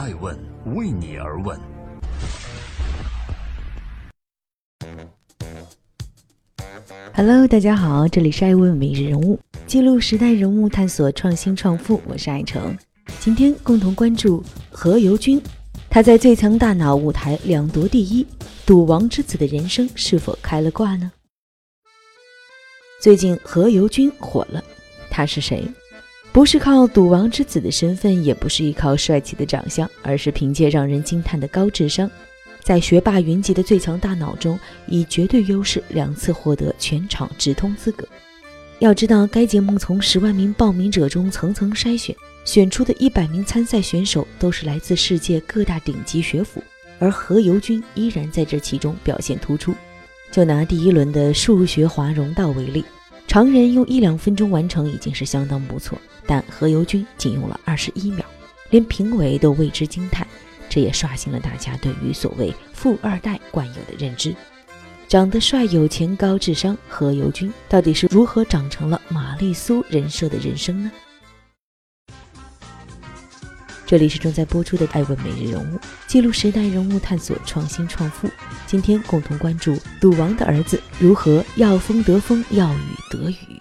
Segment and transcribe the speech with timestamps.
[0.00, 0.34] 爱问
[0.74, 1.60] 为你而问。
[7.14, 12.74] Hello，大家好，这里是爱问每日人物，记录时代人物，探索创新创富，我是爱成。
[13.18, 15.38] 今天共同关注何猷君，
[15.90, 18.26] 他在最强大脑舞台两夺第一，
[18.64, 21.12] 赌王之子的人生是否开了挂呢？
[23.02, 24.64] 最近何猷君火了，
[25.10, 25.62] 他是谁？
[26.32, 32.08] 不是靠赌王之子的身份，也不是依靠帅气的长相，而是凭借让人惊叹的高智商，
[32.62, 38.06] 在学霸云集的最强大脑中，以绝对优势两次获得全场直通资格。
[38.78, 46.62] 要知道，该节目从十万名报名者中层层筛选，选出的一百名参赛选手都是来自世界各大顶级学府，
[47.00, 49.74] 而何猷君依然在这其中表现突出。
[50.30, 52.84] 就拿第一轮的数学华容道为例，
[53.26, 55.98] 常人用一两分钟完成已经是相当不错。
[56.30, 58.24] 但何猷君仅用了二十一秒，
[58.70, 60.24] 连评委都为之惊叹，
[60.68, 64.32] 这也刷新了大家对于所谓富二代惯有的认知。
[65.08, 70.92] 长得帅、有钱、高智商，何猷君到底是如何长成了玛丽苏人设的人生呢？
[73.84, 78.30] 这里是正在播出的《爱问每日人物》，记录时代人物，探索创新创富。
[78.68, 83.59] 今天共同关注赌王的儿子如何要风得风，要雨得雨。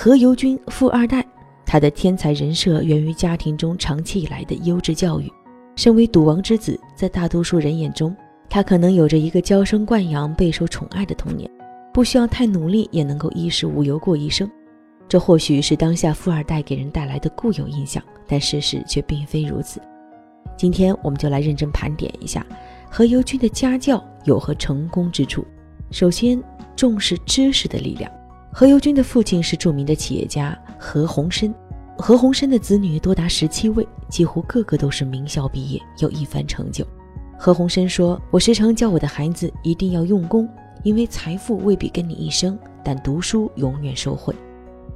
[0.00, 1.26] 何猷君，富二代，
[1.66, 5.28] 他的天才人设源于家庭中长期以来的优质教育。
[5.74, 8.16] 身为赌王之子，在大多数人眼中，
[8.48, 11.50] 他可能有着一个娇生惯养、备受宠爱的童年，
[11.92, 14.48] 不需要太努力也能够衣食无忧过一生。
[15.08, 19.82] 这或许是当下富二代给人带来的固有印象，但事实却并非如此。
[20.56, 22.46] 今天，我们就来认真盘点一下
[22.88, 25.44] 何猷君的家教有何成功之处。
[25.90, 26.40] 首先，
[26.76, 28.08] 重视知识的力量。
[28.50, 31.52] 何猷君的父亲是著名的企业家何鸿燊，
[31.96, 36.84] 何鸿燊的子女多达十七位，几乎个个都是名校毕业，有一番成就。
[37.38, 40.48] 何鸿燊说：“我时常教我的孩子一定要用功，
[40.82, 44.34] 因为财富未必跟你一生，但读书永远受惠。”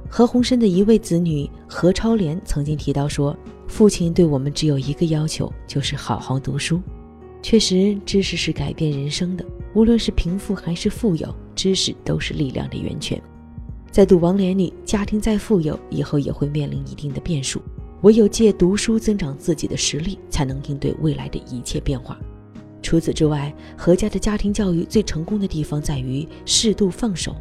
[0.09, 3.35] 何鸿燊的一位子女何超莲曾经提到说
[3.67, 6.81] ：“父亲对我们只有一个要求，就是好好读书。”
[7.41, 13.21] 确实，知识是改变人生的，无论是贫富还是富有，知识都是力量的源泉。
[13.93, 17.61] 在赌王年里，家庭再富有，以后也会面临一定的变数。
[18.01, 22.17] 唯有借读书增长自己的实力，才能应对未来的一切变化。
[22.81, 27.35] 除此之外，何家的家庭教育最成功的地方在于适度放手。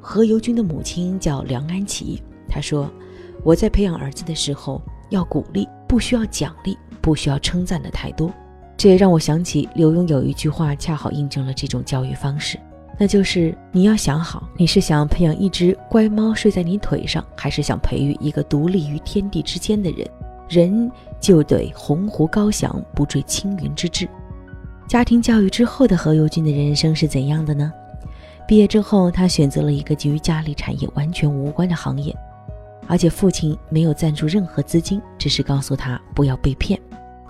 [0.00, 2.90] 何猷君的母亲叫梁安琪，她说
[3.44, 8.28] ：“我在培养儿子的时候，要鼓励，不需要奖励，不需要称赞的太多。”
[8.76, 12.58] 这也让我想起刘墉有一句话，恰好印证了这种教育方式。
[12.98, 20.06] 那就是你要想好，你是想培养一只乖猫睡在你腿上，还是想培育一个独立于天地之间的人？
[20.48, 24.06] 人就得鸿鹄高翔，不坠青云之志。
[24.86, 27.72] 家庭教育之后的何猷君的人生是怎样的呢？
[28.46, 32.14] 毕业之后，他选择了一个与家里产业完全无关的行业，
[32.86, 36.78] 而且父亲没有赞助任何资金，只是告诉他不要被骗。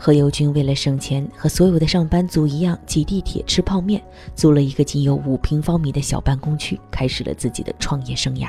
[0.04, 4.02] 何猷君为了省钱，和所有的上班族一样挤地铁、吃泡面，
[4.34, 8.48] 租了一个仅有五平方米的小办公区，开始了自己的创业生涯。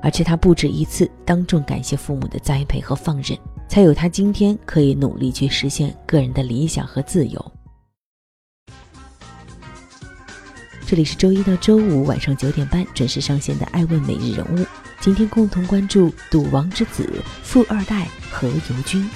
[0.00, 3.36] 而且他不止一次当众感谢父母的栽培和放任，
[3.68, 7.52] 才有他今天可以努力去实现个人的理想和自由。
[10.86, 14.58] 这里是周一到周五晚上九点半准时上线的《爱问每日人物》，
[15.00, 17.10] 今天共同关注赌王之子、
[17.42, 19.10] 富二代何猷君。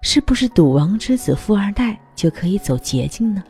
[0.00, 3.42] 是不是赌王之子、富二代就可以走捷径呢？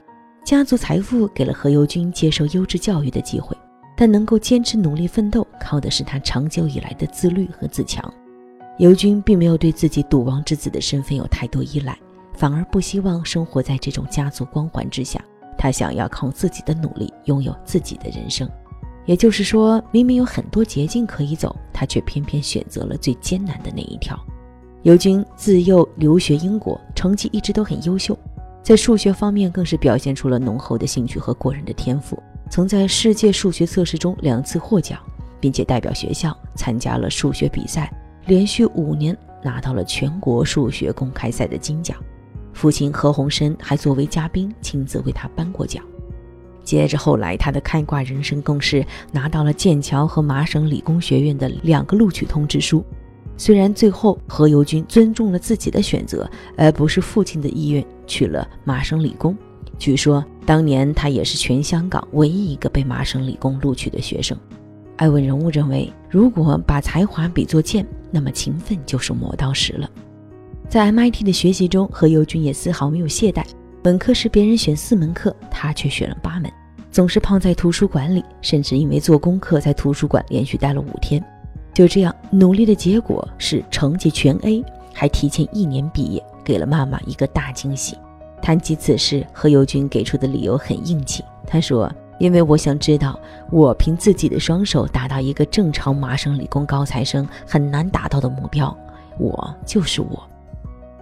[0.45, 3.55] 家族财富给了何猷君接受优质教育的机会，
[3.95, 8.03] 但能够坚持努力奋斗，靠的是他长久以来的自律和自强。
[8.79, 11.97] 猷君并没有对自己赌王之子的身份有太多依赖，
[12.33, 15.23] 反而不希望生活在这种家族光环之下。
[15.59, 18.49] 他想要靠自己的努力拥有自己的人生。
[19.05, 24.19] 也就是说，明明有很多捷径可以走，他却偏偏选择了最艰难的那一条。
[24.89, 28.19] 刘军自幼留学英国，成绩一直都很优秀，
[28.63, 32.19] 在数学方面更是表现出了浓厚的兴趣和过人的天赋。
[32.49, 34.99] 曾在世界数学测试中两次获奖，
[35.39, 37.93] 并且代表学校参加了数学比赛，
[38.25, 41.95] 连续五年拿到了全国数学公开赛的金奖。
[42.55, 45.85] 父亲何鸿燊还作为嘉宾亲自为他颁过奖。
[46.65, 48.83] 接着后来，他的开挂人生更是
[49.13, 52.83] 拿到了剑桥和麻省理工学院的两个录取通知书。
[53.39, 59.35] 虽然最后何猷君尊重了自己的选择，而不是父亲的意愿，去了麻省理工。
[59.79, 64.37] 据说当年他也是全香港唯一一个被麻省理工录取的学生。
[64.97, 69.89] 艾问人物认为，如果把才华比作剑，那么勤奋就是磨刀石了。
[70.69, 73.45] 在 MIT 的学习中，何猷君也丝毫没有懈怠。
[73.81, 76.51] 本科时别人选四门课，他却选了八门，
[76.91, 81.25] 总是泡在图书馆里，甚至因为做功课在图书馆连续待了五天。
[81.75, 87.97] 就这样，努力的结果是成绩全 A，还提前一年毕业，给了妈妈一个大惊喜。
[88.43, 93.19] 谈及此事，何猷君给出的理由很硬气，他说：“因为我想知道，
[93.51, 98.77] 我凭自己的双手达到一个正常麻省理工高材生很难达到的目标，
[99.19, 100.23] 我就是我。”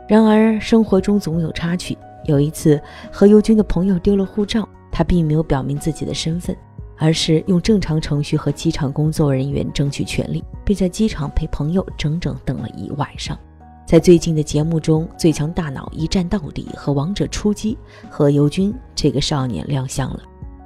[0.08, 1.96] 然而，生活中总有插曲。
[2.24, 2.80] 有一次，
[3.12, 6.56] 何猷君的朋友丢了护照，他并没有表明自己的身份，
[6.98, 13.38] 而是用正常程序和机场工作人员争取权利，并在机场陪朋友整整等了一晚上。
[13.86, 17.74] 在最近的节目中，《最强大脑一战到底》和《王者出击》，
[18.10, 20.20] 何猷君这个少年亮相了。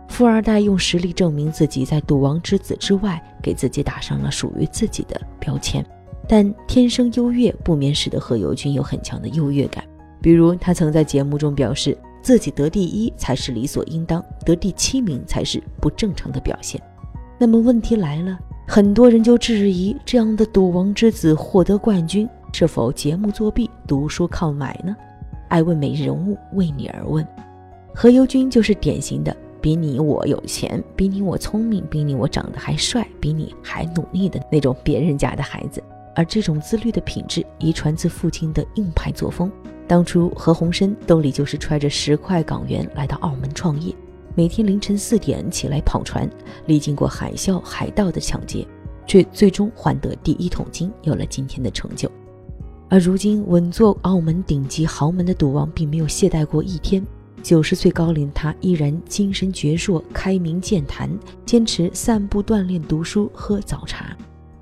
[0.09, 5.85] 富二代用实力证明自己在赌王之子之外，给自己打上了属于自己的标签。
[6.27, 9.85] 但天生优越不免使得何猷君有很强的优越感，
[10.23, 16.81] 比如他曾在节目中表示，自己得第一才是理所应当，得第七名才是不正常的表现。
[17.39, 18.39] 那么问题来了，
[18.69, 24.95] 很多人就质疑这样的赌王之子获得冠军是否节目作弊、读书靠买呢？
[25.49, 27.27] 爱问美人物为你而问，
[27.95, 35.83] 何猷君就是典型的比你我有钱、比你我聪明、比你我长得还帅、比你还努力的那种别人家的孩子。
[36.15, 39.51] 而这种自律的品质遗传自父亲的硬派作风。
[39.91, 43.93] 当初何鸿燊兜里就是揣着十块港元来到澳门创业，
[44.37, 46.31] 每天凌晨四点起来跑船，
[46.67, 48.65] 历经过海啸、海盗的抢劫，
[49.05, 52.09] 却最终换得第一桶金，有了今天的成就。
[52.89, 57.05] 而如今稳坐澳门顶级豪门的赌王，并没有懈怠过一天。
[57.43, 61.11] 九十岁高龄他依然精神矍铄、开明健谈，
[61.45, 64.17] 坚持散步、锻炼、读书、喝早茶。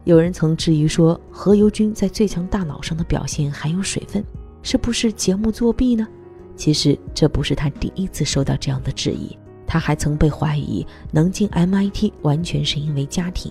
[0.04, 4.24] 有人曾质疑说，何猷君在《最强大脑》上的表现含有水分，
[4.70, 6.06] 是不是节目作弊呢？
[6.54, 9.34] 其实这不是他第一次受到这样的质疑，
[9.66, 13.50] 他还曾被怀疑能进 MIT 完全是因为家庭。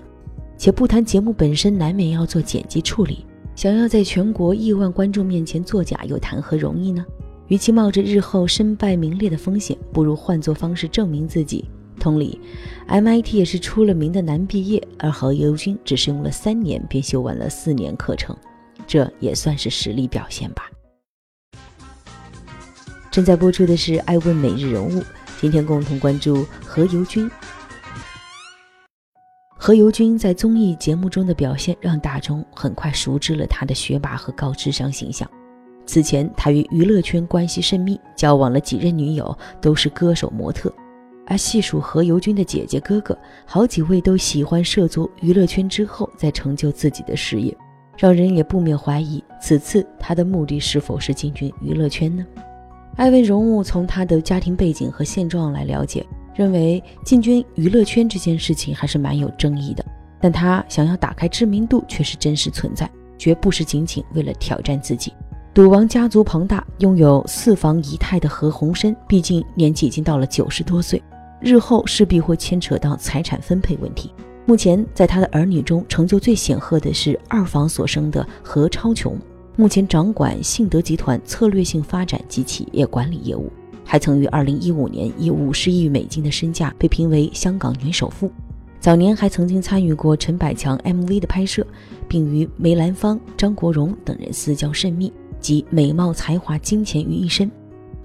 [0.59, 3.25] 且不谈节目本身，难免要做剪辑处理，
[3.55, 7.03] 想要在全国亿万观众面前作假，又谈何容易呢？
[7.47, 11.65] 与其冒着日后身败名裂的风险，不如换做方式证明自己。
[11.99, 12.39] 同理
[12.87, 18.37] ，MIT 也是出了名的难毕业，而何猷君只是用了三年便修完了四年课程，
[18.85, 20.69] 这也算是实力表现吧。
[23.17, 25.01] 正在播出的是《爱问每日人物》，
[25.41, 27.27] 今天共同关注何猷君。
[29.57, 35.27] 何猷君在综艺节目中的表现，让大众很快熟知了他的学霸和高智商形象。
[35.87, 40.71] 此前，他与娱乐圈关系甚密，交往了几任女友，都是歌手、模特。
[41.25, 43.17] 而细数何猷君的姐姐哥哥，
[43.47, 47.57] 好几位都喜欢涉足娱乐圈之后再成就自己的事业，
[47.97, 52.23] 让人也不免怀疑，此次他的目的是否是进军娱乐圈呢？
[52.97, 56.03] 艾薇荣物从他的家庭背景和现状来了解，
[56.33, 59.85] 认为进军娱乐圈这件事情还是蛮有争议的，
[60.19, 65.13] 但他想要打开知名度却是真实存在，绝不是仅仅为了挑战自己。
[65.53, 71.01] 赌王家族庞大，拥有四房一太的何鸿燊，毕竟年纪已经到了九十多岁。
[71.39, 74.11] 日后势必会牵扯到财产分配问题。
[74.47, 79.19] 目前，在他的儿女中，成就最显赫的是二房所生的何超琼，
[79.59, 83.51] 目前掌管信德集团策略性发展及企业管理业务，
[83.83, 88.31] 还曾于2015年以五十亿美金的身价被评为香港女首富。
[88.79, 91.65] 早年还曾经参与过陈百强 MV 的拍摄，
[92.07, 97.49] 并与梅兰芳、张国荣等人私交甚密，集美貌、才华、金钱于一身。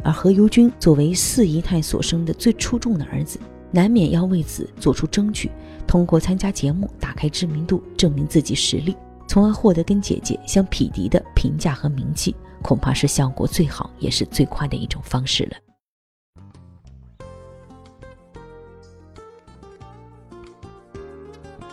[0.02, 3.38] 而何猷君作为四姨太所生的最出众的儿子，
[3.70, 5.50] 难免要为此做出争取，
[5.86, 8.96] 通过参加节目打开知名度，证明自己实力，
[9.32, 15.56] 从而获得跟姐姐相匹敌的评价和名气，恐怕是效果最好也是最快的一种方式了。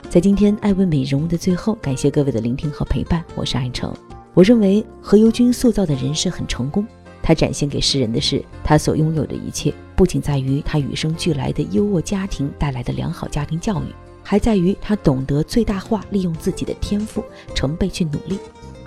[0.10, 3.94] 在今天爱问美人物的最后，感谢各位的聆听和陪伴，我是爱成。
[4.34, 6.88] 我认为何猷君塑造的人设很成功。
[7.22, 13.94] 他展现给世人的是，他所拥有的一切，不仅在于他与生俱来的优渥家庭带来的良好家庭教育，
[14.30, 17.24] 还在于他懂得最大化利用自己的天赋，
[17.56, 18.38] 成倍去努力。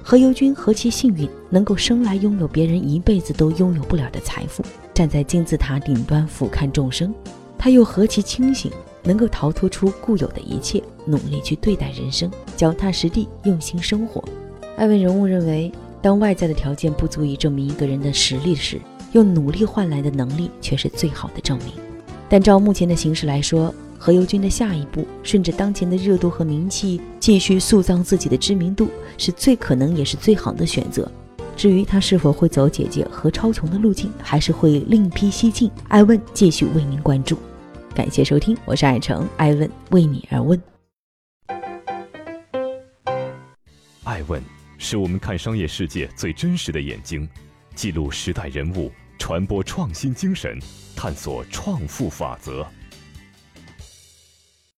[0.01, 4.63] 何猷君何其幸运，能够生来拥有别人一辈子都拥有不了的财富，
[4.95, 7.13] 站在金字塔顶端俯瞰众生。
[7.59, 8.71] 他又何其清醒，
[9.03, 14.23] 能够逃脱出固有的一切，努力去对待人生，脚踏实地，用心生活。
[14.77, 15.73] 艾文人物认为。
[16.01, 18.81] 当外在的条件不足以证明一个人的实力时，
[19.13, 21.75] 用努力换来的能力却是最好的证明。
[22.33, 31.07] 但照目前的形势来说，何猷君的下一步，顺着当前的热度和名气，继续塑造自己的知名度，是最可能也是最好的选择。
[31.55, 37.37] 至于他是否会走姐姐何超琼的路径，还是会另辟蹊径，艾问继续为您关注。
[37.95, 40.59] 感谢收听，我是艾诚，艾问为你而问。
[44.05, 44.43] 艾问
[44.79, 47.29] 是我们看商业世界最真实的眼睛，
[47.75, 48.91] 记录时代人物，
[49.23, 50.59] 传播创新精神，
[50.97, 52.67] 探索创富法则。